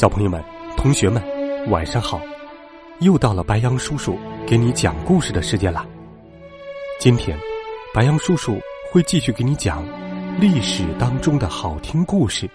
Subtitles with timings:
[0.00, 0.42] 小朋友们、
[0.78, 1.22] 同学们，
[1.68, 2.18] 晚上好！
[3.00, 5.86] 又到了白羊叔叔给你讲故事的时间了。
[6.98, 7.38] 今天，
[7.92, 8.58] 白羊叔叔
[8.90, 9.86] 会继续给你讲
[10.40, 12.48] 历史当中的好听故事。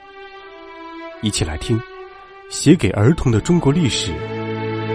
[1.21, 1.77] 一起来听
[2.49, 4.11] 《写给儿童的中国历史》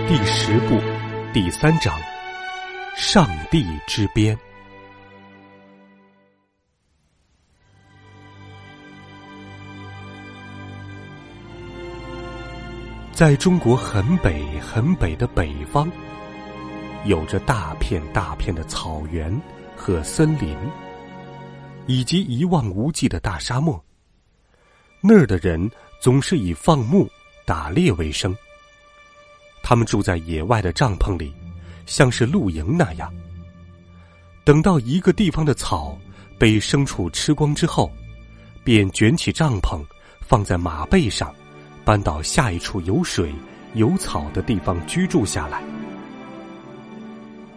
[0.09, 0.81] 第十部
[1.33, 1.97] 第三章
[2.97, 4.37] 《上帝之鞭》。
[13.21, 15.93] 在中国很北很北的北方，
[17.05, 19.31] 有着大片大片的草原
[19.77, 20.57] 和森林，
[21.87, 23.79] 以及一望无际的大沙漠。
[25.03, 27.07] 那儿的人总是以放牧、
[27.45, 28.35] 打猎为生。
[29.63, 31.31] 他们住在野外的帐篷里，
[31.85, 33.13] 像是露营那样。
[34.45, 35.95] 等到一个地方的草
[36.39, 37.93] 被牲畜吃光之后，
[38.65, 39.85] 便卷起帐篷，
[40.23, 41.31] 放在马背上。
[41.91, 43.35] 搬到下一处有水
[43.75, 45.61] 有草的地方居住下来。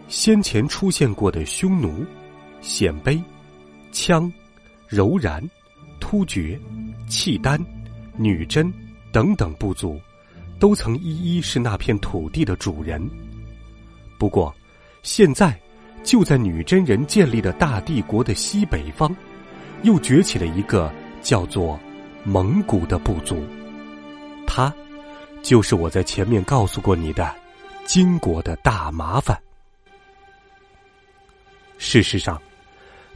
[0.07, 2.03] 先前出现过的匈奴、
[2.59, 3.21] 鲜卑、
[3.91, 4.27] 羌、
[4.87, 5.47] 柔然、
[5.99, 6.59] 突厥、
[7.07, 7.63] 契丹、
[8.17, 8.73] 女真
[9.11, 10.01] 等等部族，
[10.57, 13.07] 都曾一一是那片土地的主人。
[14.17, 14.51] 不过，
[15.03, 15.55] 现在
[16.03, 19.15] 就在女真人建立的大帝国的西北方，
[19.83, 21.79] 又崛起了一个叫做
[22.23, 23.45] 蒙古的部族。
[24.55, 24.71] 他，
[25.41, 27.33] 就是我在前面告诉过你的
[27.85, 29.35] 金国的大麻烦。
[31.79, 32.39] 事实上，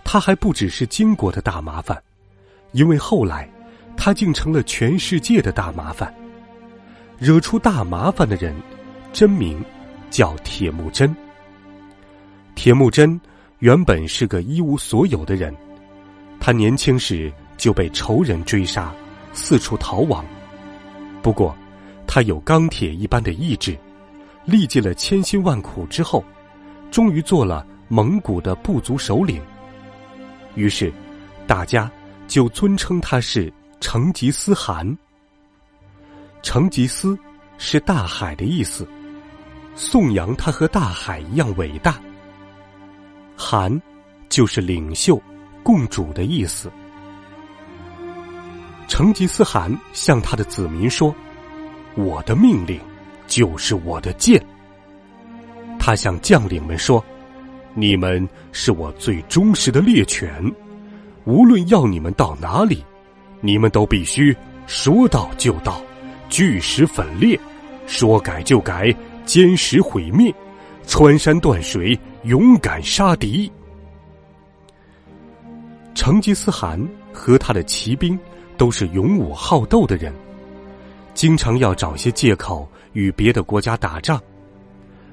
[0.04, 2.02] 他还不只是金国的大麻烦，
[2.72, 3.48] 因为后来
[3.96, 6.12] 他竟成了全世界的大麻烦。
[7.20, 8.56] 惹出大麻烦的人，
[9.14, 9.64] 真名
[10.10, 11.16] 叫铁木真。
[12.56, 13.22] 铁木真
[13.60, 15.56] 原本是个一无所有的人，
[16.40, 18.92] 他年轻时就被仇人追杀，
[19.34, 20.26] 四处逃亡。
[21.22, 21.56] 不过，
[22.06, 23.78] 他有钢铁一般的意志，
[24.46, 26.24] 历尽了千辛万苦之后，
[26.90, 29.42] 终于做了蒙古的部族首领。
[30.56, 30.92] 于是，
[31.46, 31.92] 大家
[32.28, 34.98] 就尊称他是成吉思汗。
[36.42, 37.18] 成吉思
[37.58, 38.88] 是大海的意思，
[39.76, 42.00] 颂扬他和大海一样伟大。
[43.36, 43.82] 汗
[44.30, 45.22] 就是领袖、
[45.62, 46.72] 共主的意思。
[48.88, 51.14] 成吉思汗向他的子民说
[51.96, 52.80] ：“我的命令
[53.28, 54.42] 就是我的剑。”
[55.78, 57.04] 他向将领们说
[57.76, 60.32] ：“你们是我最忠实的猎犬，
[61.26, 62.84] 无论要你们到哪里，
[63.42, 65.82] 你们都必须说到就到，
[66.30, 67.40] 据实粉裂，
[67.86, 68.94] 说改就改，
[69.26, 70.34] 坚实毁灭，
[70.88, 73.52] 穿山断水，勇敢杀敌。”
[75.94, 76.80] 成吉思汗
[77.12, 78.18] 和他的骑兵。
[78.58, 80.12] 都是勇武好斗的人，
[81.14, 84.22] 经常要找些借口与别的国家打仗。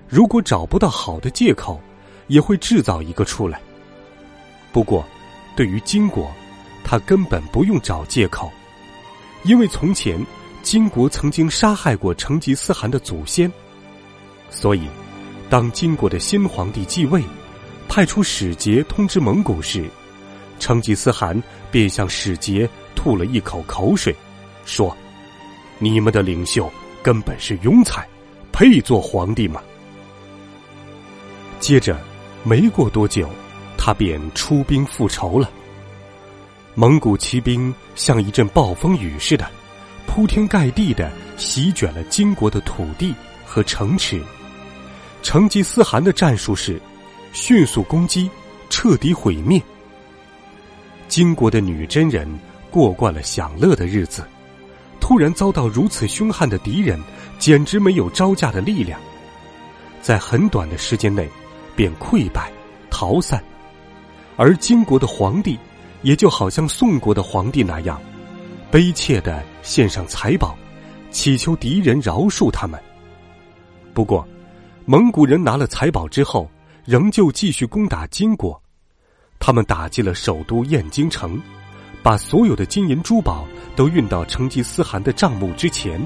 [0.09, 1.81] 如果找不到好的借口，
[2.27, 3.61] 也会制造一个出来。
[4.73, 5.05] 不过，
[5.55, 6.31] 对于金国，
[6.83, 8.51] 他根本不用找借口，
[9.45, 10.19] 因为从前
[10.63, 13.53] 金国曾经杀害过成吉思汗的祖先，
[14.51, 14.89] 所以
[15.51, 17.23] 当金国的新皇帝继位，
[17.89, 19.85] 派出使节通知蒙古时，
[20.59, 21.41] 成吉思汗
[21.71, 22.69] 便向使节。
[23.05, 24.17] 吐了一口口水，
[24.65, 24.97] 说
[25.79, 26.73] ：“你们的领袖
[27.03, 28.09] 根本是庸才，
[28.51, 29.63] 配做皇帝吗？”
[31.61, 32.01] 接着，
[32.45, 33.29] 没过多久，
[33.77, 35.51] 他便出兵复仇了。
[36.75, 39.47] 蒙古骑兵像一阵暴风雨似的，
[40.07, 43.15] 铺天盖地的席卷了金国的土地
[43.45, 44.19] 和城池。
[45.23, 46.81] 成吉思汗的战术是
[47.35, 48.31] 迅速攻击，
[48.71, 49.61] 彻底毁灭。
[51.07, 52.27] 金国的女真人。
[52.75, 54.27] 过惯了享乐的日子，
[54.99, 57.01] 突然遭到如此凶悍的敌人，
[57.39, 59.01] 简直没有招架的力量，
[60.03, 61.29] 在很短的时间内
[61.77, 62.51] 便溃败
[62.91, 63.41] 逃散。
[64.37, 65.57] 而金国的皇帝
[66.03, 68.03] 也就好像宋国的皇帝那样，
[68.73, 70.59] 悲切的献上财宝，
[71.13, 72.83] 祈求敌人饶恕他们。
[73.93, 74.27] 不过，
[74.85, 76.51] 蒙古人拿了财宝之后，
[76.85, 78.61] 仍旧继续攻打金国，
[79.39, 81.41] 他们打进了首都燕京城。
[82.05, 85.99] 把所有的金银珠宝都运到成吉思汗的帐目之前。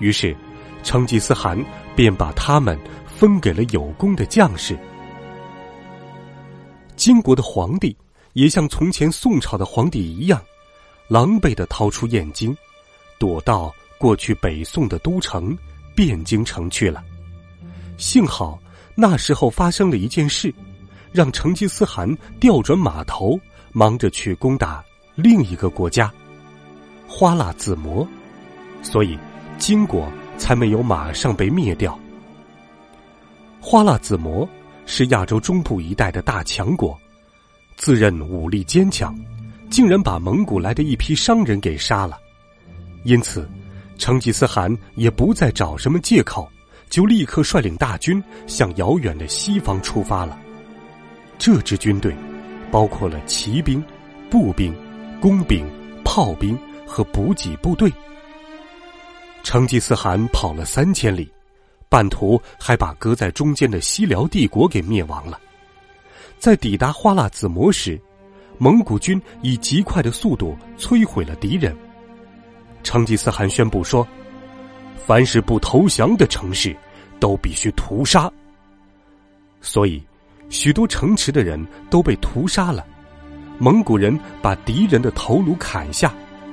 [0.00, 0.36] 于是，
[0.82, 1.58] 成吉思汗
[1.96, 4.78] 便把他们分给了有功的将士。
[6.94, 7.96] 金国的皇帝
[8.34, 10.38] 也像从前宋朝的皇帝一样，
[11.08, 12.54] 狼狈的掏出燕京，
[13.18, 15.56] 躲到过去北宋的都城
[15.96, 17.02] 汴京城去了。
[17.96, 18.60] 幸好
[18.94, 20.52] 那时候发生了一件事，
[21.12, 23.40] 让成吉思汗调转马头，
[23.72, 24.84] 忙着去攻打
[25.20, 26.08] 另一个国家——
[27.08, 28.06] 花剌子模，
[28.82, 29.18] 所以
[29.58, 31.98] 金国才没有马上被灭掉。
[33.60, 34.48] 花剌子模。
[34.90, 36.98] 是亚洲中部一带的大强国，
[37.76, 39.14] 自认武力坚强，
[39.68, 42.18] 竟然把蒙古来的一批商人给杀了。
[43.04, 43.46] 因此，
[43.98, 46.50] 成吉思汗也不再找什么借口，
[46.88, 50.38] 就立刻率领大军向遥远的西方出发了。
[51.36, 52.16] 这支军队
[52.70, 53.84] 包括了骑兵、
[54.30, 54.74] 步兵、
[55.20, 55.68] 工兵、
[56.04, 57.92] 炮兵和补给部队。
[59.42, 61.30] 成吉思汗跑了三千里。
[61.90, 65.40] 半途还把隔在中间的西辽帝国给灭亡了。
[66.38, 67.98] 在抵达花剌子模时，
[68.58, 71.74] 蒙古军以极快的速度摧毁了敌人。
[72.82, 74.06] 成吉思汗宣布说
[75.06, 76.76] ：“凡是不投降的城市，
[77.18, 78.30] 都必须屠杀。”
[79.62, 80.02] 所以，
[80.50, 82.86] 许多城池的人都被屠杀了。
[83.58, 86.12] 蒙古人把敌人的头颅砍下，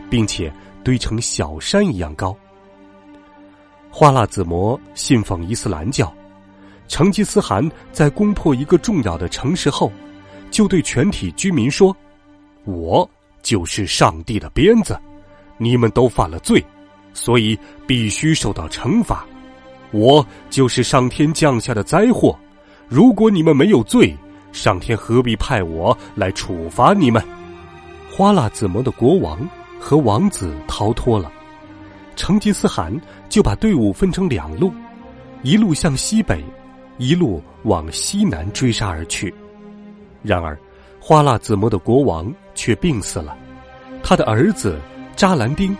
[0.10, 0.52] 并且
[0.84, 2.36] 堆成小山一样高。
[3.90, 6.13] 花剌子模信奉伊斯兰教，
[6.88, 9.92] 成吉思汗在攻破一个重要的城市后，
[10.52, 11.96] 就对全体居民说
[12.66, 13.10] ：“我
[13.42, 15.00] 就是上帝的鞭子，
[15.58, 16.63] 你们都犯了罪，
[17.13, 19.25] 所以必须受到惩罚。
[19.92, 22.38] 我就是上天降下的灾祸，
[22.90, 24.13] 如果你们没有罪，
[24.56, 27.22] 上天何必派我来处罚你们？”
[28.10, 29.38] 花剌子模的国王
[29.78, 31.30] 和王子逃脱了。
[32.16, 32.98] 成吉思汗
[33.28, 34.74] 就把队伍分成两路，
[35.44, 36.42] 一路向西北，
[36.98, 39.34] 一路往西南追杀而去。
[40.24, 40.58] 然而，
[40.98, 43.38] 花剌子模的国王却病死了，
[44.01, 44.80] 他的儿子
[45.18, 45.75] 扎兰丁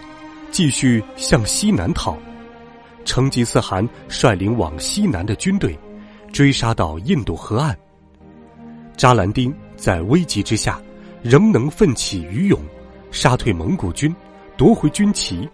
[0.52, 2.18] 继续向西南逃。
[3.06, 5.80] 成吉思汗率领往西南的军队
[6.34, 7.78] 追杀到印度河岸。
[8.96, 10.80] 扎兰丁在危急之下，
[11.22, 12.60] 仍能奋起鱼勇，
[13.12, 14.14] 杀退蒙古军，
[14.58, 15.48] 夺回军旗。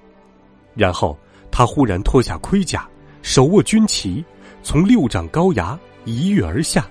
[0.75, 1.17] 然后，
[1.51, 2.88] 他忽然脱下盔甲，
[3.21, 4.23] 手握军旗，
[4.63, 6.88] 从六丈高崖一跃而下，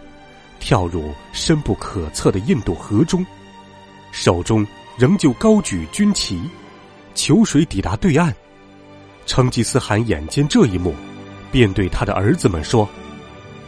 [0.59, 3.25] 跳入深不可测的印度河中，
[4.13, 4.67] 手中
[4.99, 6.41] 仍旧高举军旗，
[7.15, 8.35] 求水抵达对岸。
[9.25, 10.93] 成吉思汗眼见这一幕，
[11.53, 12.89] 便对他的儿子们说：“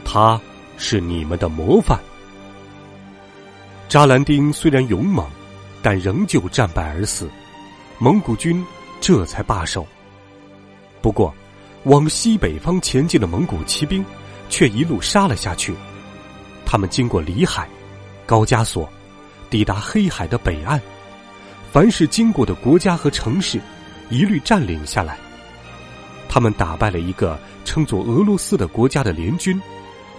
[0.05, 0.41] 他
[0.77, 1.97] 是你们的模范。”
[3.93, 5.29] 扎兰丁虽然勇猛，
[5.83, 7.29] 但仍旧战败而死，
[7.99, 8.65] 蒙古军
[9.03, 9.87] 这才罢手。
[11.03, 11.31] 不过，
[11.85, 14.03] 往西北方前进的蒙古骑兵
[14.49, 15.75] 却一路杀了下去。
[16.65, 17.69] 他们经过里海、
[18.25, 18.89] 高加索，
[19.51, 20.81] 抵达黑海的北岸。
[21.71, 23.61] 凡是经过的国家和城市，
[24.09, 25.19] 一律占领下来。
[26.31, 29.61] 他们打败了一个称作俄罗斯的国家的联军，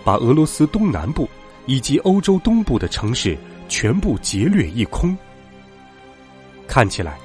[0.03, 1.27] 把俄罗斯东南部
[1.65, 3.35] 以及欧洲东部的城市
[3.73, 5.17] 全部劫掠一空。
[6.67, 7.17] 看起来。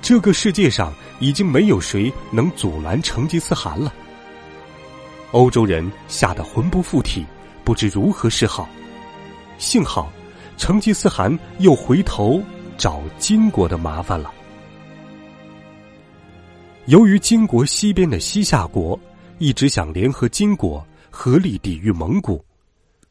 [0.00, 3.94] 这个世界上已经没有谁能阻拦成吉思汗了。
[5.30, 7.24] 欧洲人吓得魂不附体，
[7.62, 8.68] 不知如何是好。
[9.58, 10.10] 幸好，
[10.56, 12.42] 成吉思汗又回头
[12.76, 14.32] 找金国的麻烦了。
[16.86, 18.98] 由于金国西边的西夏国
[19.38, 22.44] 一直想联合金国合力抵御蒙古，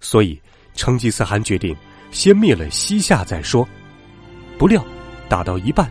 [0.01, 0.37] 所以
[0.73, 1.73] 成吉思汗决定
[2.11, 3.67] 先灭了西夏再说。
[4.57, 4.85] 不料，
[5.27, 5.89] 打到一半。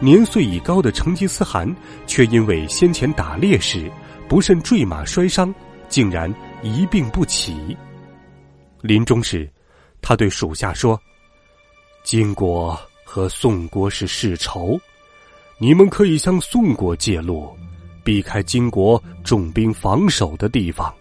[0.00, 1.72] 年岁已高的成吉思汗，
[2.06, 3.90] 却因为先前打猎时
[4.28, 5.54] 不慎坠马摔伤，
[5.88, 6.32] 竟然
[6.62, 7.74] 一病不起。
[8.82, 9.48] 临终时，
[10.02, 11.00] 他对属下说
[12.04, 14.78] ：“金国和宋国是世仇，
[15.56, 17.56] 你们可以向宋国借路，
[18.02, 20.92] 避开金国重兵防守的地方，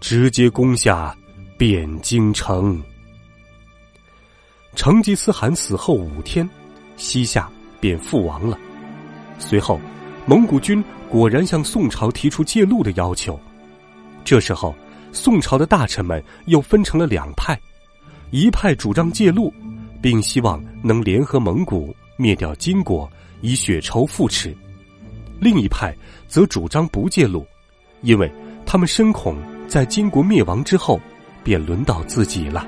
[0.00, 1.14] 直接攻下
[1.58, 2.82] 汴京城。”
[4.76, 6.48] 成吉思汗死后五天，
[6.96, 7.50] 西夏。
[7.78, 8.58] 便覆亡了。
[9.38, 9.78] 随后，
[10.24, 13.38] 蒙古军果然向宋朝提出借路的要求。
[14.24, 14.74] 这时候，
[15.12, 17.56] 宋朝的大臣们又分成了两派：
[18.30, 19.52] 一派主张借路，
[20.00, 23.08] 并希望能联合蒙古灭掉金国，
[23.42, 24.50] 以雪仇复齿；
[25.38, 25.94] 另一派
[26.26, 27.46] 则主张不借路，
[28.00, 28.32] 因为
[28.64, 29.36] 他们深恐
[29.68, 30.98] 在金国灭亡之后，
[31.44, 32.66] 便轮到自己了。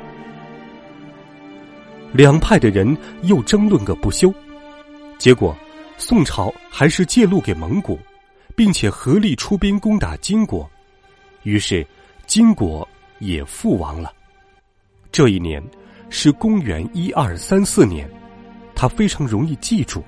[2.13, 4.33] 两派的人又争论个不休。
[5.19, 5.57] 结果，
[5.97, 7.99] 宋朝还是借路给蒙古，
[8.55, 10.69] 并且合力出兵攻打金国，
[11.43, 11.87] 于是
[12.27, 12.87] 金国
[13.19, 14.13] 也覆亡了。
[15.11, 15.63] 这一年
[16.09, 18.09] 是公元一二三四年，
[18.75, 20.03] 他非常容易记住。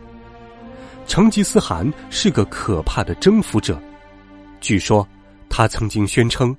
[1.06, 3.80] 成吉思汗是个可怕的征服者，
[4.60, 5.06] 据说
[5.48, 6.56] 他曾经宣称，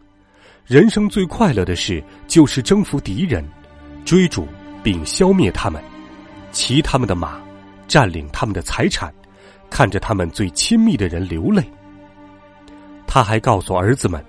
[0.66, 3.48] 人生最快乐的事就是征服敌人，
[4.04, 4.46] 追逐
[4.84, 5.84] 并消灭他们，
[6.52, 7.40] 骑他们的马。
[7.88, 9.14] 占领他们的财产，
[9.70, 11.62] 看着他们最亲密的人流泪。
[13.06, 14.24] 他还告诉儿子们：“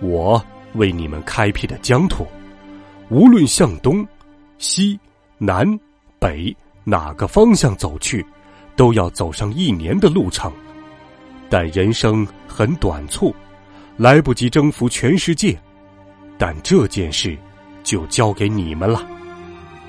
[0.00, 0.40] 我
[0.74, 2.24] 为你们开辟的疆土，
[3.08, 4.06] 无论向东、
[4.58, 4.96] 西、
[5.38, 5.66] 南、
[6.20, 8.24] 北哪个方向走去，
[8.76, 10.52] 都要走上一年的路程。
[11.50, 13.34] 但人生很短促，
[13.96, 15.58] 来不及征服全世界。
[16.38, 17.36] 但这件事
[17.82, 19.04] 就交给你们了。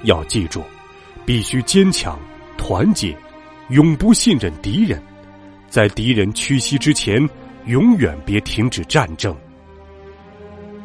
[0.03, 0.63] 要记住，
[1.25, 2.19] 必须坚强。”
[2.61, 3.17] 团结，
[3.69, 5.01] 永不信任敌人，
[5.69, 7.27] 在敌人屈膝之前，
[7.67, 9.33] 永远别停止战争。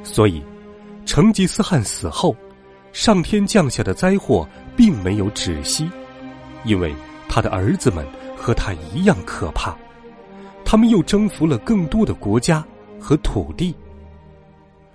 [0.04, 0.40] 所以，
[1.04, 2.35] 成吉思汗死后，
[2.92, 5.90] 上天降下的灾祸并没有止息，
[6.64, 6.94] 因为
[7.28, 8.06] 他的儿子们
[8.37, 9.76] 和他一样可怕，
[10.64, 12.64] 他们又征服了更多的国家
[13.00, 13.75] 和土地。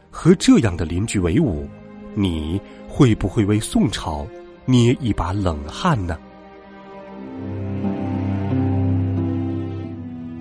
[0.10, 1.68] 和这样的邻居为伍，
[2.16, 4.28] 你会不会为宋朝
[4.66, 6.18] 捏一把冷汗呢？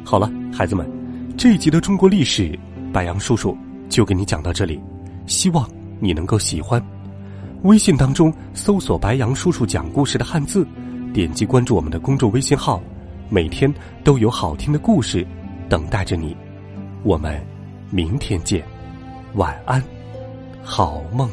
[0.04, 0.90] 好了，孩子们，
[1.36, 2.58] 这一集的中国历史，
[2.92, 3.56] 白杨叔叔
[3.88, 4.80] 就给你讲到这里，
[5.26, 5.68] 希望
[6.00, 6.82] 你能够喜欢。
[7.62, 10.66] 微信当中搜索“白杨叔叔讲故事”的汉字，
[11.12, 12.80] 点击关注我们的公众微信号，
[13.28, 13.72] 每天
[14.02, 15.26] 都有好听的故事
[15.68, 16.36] 等待着你。
[17.02, 17.38] 我们
[17.90, 18.64] 明天见，
[19.34, 19.82] 晚安，
[20.62, 21.28] 好梦。